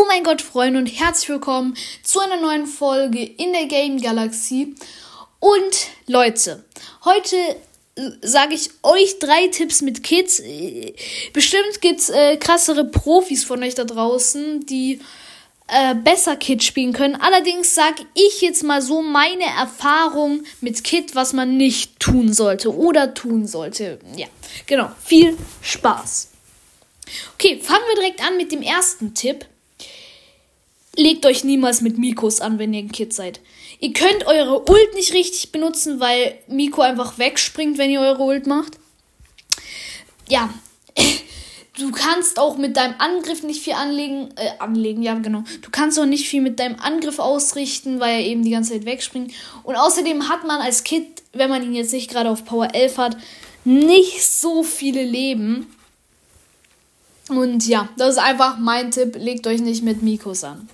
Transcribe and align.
Oh 0.00 0.04
mein 0.06 0.22
Gott, 0.22 0.40
Freunde, 0.42 0.78
und 0.78 0.86
herzlich 0.86 1.28
willkommen 1.28 1.76
zu 2.04 2.20
einer 2.20 2.40
neuen 2.40 2.68
Folge 2.68 3.20
in 3.20 3.52
der 3.52 3.66
Game 3.66 4.00
Galaxy. 4.00 4.76
Und 5.40 5.88
Leute, 6.06 6.64
heute 7.04 7.34
äh, 7.96 8.10
sage 8.22 8.54
ich 8.54 8.70
euch 8.84 9.18
drei 9.18 9.48
Tipps 9.48 9.82
mit 9.82 10.04
Kids. 10.04 10.38
Äh, 10.38 10.94
bestimmt 11.32 11.80
gibt's 11.80 12.10
äh, 12.10 12.36
krassere 12.36 12.84
Profis 12.84 13.42
von 13.42 13.60
euch 13.64 13.74
da 13.74 13.82
draußen, 13.82 14.64
die 14.66 15.00
äh, 15.66 15.96
besser 15.96 16.36
Kid 16.36 16.62
spielen 16.62 16.92
können. 16.92 17.16
Allerdings 17.16 17.74
sage 17.74 18.06
ich 18.14 18.40
jetzt 18.40 18.62
mal 18.62 18.80
so 18.80 19.02
meine 19.02 19.46
Erfahrung 19.46 20.44
mit 20.60 20.84
Kid, 20.84 21.16
was 21.16 21.32
man 21.32 21.56
nicht 21.56 21.98
tun 21.98 22.32
sollte 22.32 22.72
oder 22.72 23.14
tun 23.14 23.48
sollte. 23.48 23.98
Ja, 24.14 24.28
genau. 24.68 24.92
Viel 25.04 25.36
Spaß. 25.60 26.28
Okay, 27.34 27.58
fangen 27.60 27.82
wir 27.88 27.96
direkt 27.96 28.22
an 28.22 28.36
mit 28.36 28.52
dem 28.52 28.62
ersten 28.62 29.12
Tipp. 29.12 29.44
Legt 30.98 31.24
euch 31.26 31.44
niemals 31.44 31.80
mit 31.80 31.96
Mikos 31.96 32.40
an, 32.40 32.58
wenn 32.58 32.74
ihr 32.74 32.80
ein 32.80 32.90
Kid 32.90 33.12
seid. 33.12 33.38
Ihr 33.78 33.92
könnt 33.92 34.26
eure 34.26 34.68
Ult 34.68 34.94
nicht 34.94 35.14
richtig 35.14 35.52
benutzen, 35.52 36.00
weil 36.00 36.36
Miko 36.48 36.80
einfach 36.80 37.18
wegspringt, 37.18 37.78
wenn 37.78 37.92
ihr 37.92 38.00
eure 38.00 38.24
Ult 38.24 38.48
macht. 38.48 38.80
Ja, 40.28 40.52
du 41.78 41.92
kannst 41.92 42.40
auch 42.40 42.56
mit 42.56 42.76
deinem 42.76 42.96
Angriff 42.98 43.44
nicht 43.44 43.62
viel 43.62 43.74
anlegen. 43.74 44.30
Äh, 44.34 44.58
anlegen, 44.58 45.00
ja, 45.02 45.14
genau. 45.14 45.44
Du 45.62 45.70
kannst 45.70 46.00
auch 46.00 46.04
nicht 46.04 46.26
viel 46.26 46.40
mit 46.40 46.58
deinem 46.58 46.80
Angriff 46.80 47.20
ausrichten, 47.20 48.00
weil 48.00 48.14
er 48.14 48.26
eben 48.26 48.42
die 48.42 48.50
ganze 48.50 48.72
Zeit 48.72 48.84
wegspringt. 48.84 49.32
Und 49.62 49.76
außerdem 49.76 50.28
hat 50.28 50.44
man 50.48 50.60
als 50.60 50.82
Kid, 50.82 51.22
wenn 51.32 51.48
man 51.48 51.62
ihn 51.62 51.74
jetzt 51.74 51.92
nicht 51.92 52.10
gerade 52.10 52.28
auf 52.28 52.44
Power 52.44 52.74
11 52.74 52.98
hat, 52.98 53.16
nicht 53.64 54.26
so 54.26 54.64
viele 54.64 55.04
Leben. 55.04 55.72
Und 57.28 57.68
ja, 57.68 57.88
das 57.96 58.16
ist 58.16 58.18
einfach 58.18 58.58
mein 58.58 58.90
Tipp. 58.90 59.14
Legt 59.16 59.46
euch 59.46 59.60
nicht 59.60 59.84
mit 59.84 60.02
Mikos 60.02 60.42
an. 60.42 60.68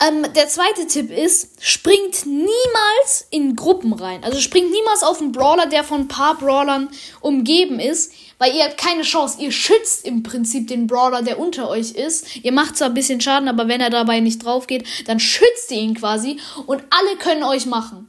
Ähm, 0.00 0.32
der 0.34 0.46
zweite 0.48 0.86
Tipp 0.86 1.10
ist, 1.10 1.48
springt 1.60 2.24
niemals 2.24 3.26
in 3.30 3.56
Gruppen 3.56 3.92
rein. 3.92 4.22
Also 4.22 4.40
springt 4.40 4.70
niemals 4.70 5.02
auf 5.02 5.20
einen 5.20 5.32
Brawler, 5.32 5.66
der 5.66 5.82
von 5.82 6.02
ein 6.02 6.08
paar 6.08 6.38
Brawlern 6.38 6.88
umgeben 7.20 7.80
ist, 7.80 8.12
weil 8.38 8.54
ihr 8.54 8.64
habt 8.64 8.78
keine 8.78 9.02
Chance. 9.02 9.38
Ihr 9.40 9.50
schützt 9.50 10.06
im 10.06 10.22
Prinzip 10.22 10.68
den 10.68 10.86
Brawler, 10.86 11.22
der 11.22 11.40
unter 11.40 11.68
euch 11.68 11.92
ist. 11.92 12.36
Ihr 12.44 12.52
macht 12.52 12.76
zwar 12.76 12.88
ein 12.88 12.94
bisschen 12.94 13.20
Schaden, 13.20 13.48
aber 13.48 13.66
wenn 13.66 13.80
er 13.80 13.90
dabei 13.90 14.20
nicht 14.20 14.44
drauf 14.44 14.68
geht, 14.68 14.86
dann 15.06 15.18
schützt 15.18 15.70
ihr 15.72 15.78
ihn 15.78 15.94
quasi 15.94 16.38
und 16.66 16.82
alle 16.90 17.16
können 17.18 17.42
euch 17.42 17.66
machen. 17.66 18.08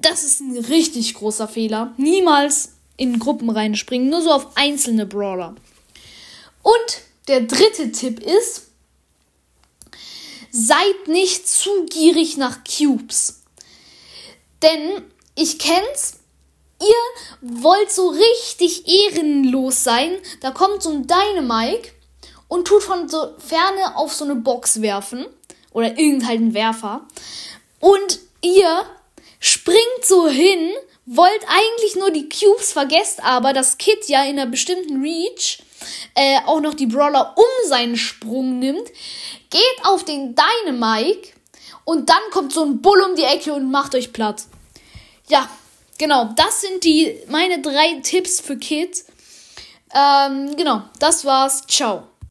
Das 0.00 0.24
ist 0.24 0.40
ein 0.40 0.56
richtig 0.56 1.14
großer 1.14 1.48
Fehler. 1.48 1.92
Niemals 1.98 2.72
in 2.96 3.18
Gruppen 3.18 3.50
reinspringen, 3.50 4.08
nur 4.08 4.22
so 4.22 4.30
auf 4.30 4.56
einzelne 4.56 5.04
Brawler. 5.04 5.54
Und 6.62 7.02
der 7.28 7.42
dritte 7.42 7.92
Tipp 7.92 8.20
ist, 8.20 8.71
seid 10.52 11.08
nicht 11.08 11.48
zu 11.48 11.86
gierig 11.86 12.36
nach 12.36 12.58
Cubes. 12.62 13.42
Denn 14.62 15.02
ich 15.34 15.58
kenn's, 15.58 16.18
ihr 16.78 17.60
wollt 17.62 17.90
so 17.90 18.10
richtig 18.10 18.86
ehrenlos 18.86 19.82
sein. 19.82 20.18
Da 20.40 20.50
kommt 20.50 20.82
so 20.82 20.90
ein 20.90 21.06
Dynamike 21.06 21.90
und 22.48 22.68
tut 22.68 22.82
von 22.82 23.08
so 23.08 23.34
Ferne 23.38 23.96
auf 23.96 24.12
so 24.12 24.24
eine 24.24 24.36
Box 24.36 24.82
werfen. 24.82 25.26
Oder 25.72 25.98
irgendeinen 25.98 26.52
Werfer. 26.52 27.06
Und 27.80 28.20
ihr 28.42 28.84
springt 29.40 30.04
so 30.04 30.28
hin, 30.28 30.70
wollt 31.06 31.40
eigentlich 31.48 31.96
nur 31.96 32.10
die 32.10 32.28
Cubes, 32.28 32.72
vergesst 32.72 33.24
aber, 33.24 33.54
dass 33.54 33.78
Kid 33.78 34.06
ja 34.06 34.22
in 34.24 34.38
einer 34.38 34.50
bestimmten 34.50 35.00
Reach 35.00 35.62
äh, 36.14 36.38
auch 36.46 36.60
noch 36.60 36.74
die 36.74 36.86
Brawler 36.86 37.34
um 37.36 37.68
seinen 37.68 37.96
Sprung 37.96 38.58
nimmt, 38.58 38.88
geht 39.50 39.84
auf 39.84 40.04
den 40.04 40.34
Dynamike 40.34 41.28
und 41.84 42.08
dann 42.08 42.22
kommt 42.30 42.52
so 42.52 42.64
ein 42.64 42.80
Bull 42.80 43.00
um 43.00 43.16
die 43.16 43.24
Ecke 43.24 43.52
und 43.52 43.70
macht 43.70 43.94
euch 43.94 44.12
platt. 44.12 44.44
Ja, 45.28 45.48
genau, 45.98 46.30
das 46.36 46.60
sind 46.60 46.84
die 46.84 47.18
meine 47.28 47.60
drei 47.60 48.00
Tipps 48.02 48.40
für 48.40 48.56
Kids. 48.56 49.06
Ähm, 49.94 50.56
genau, 50.56 50.82
das 50.98 51.24
war's. 51.24 51.66
Ciao. 51.66 52.11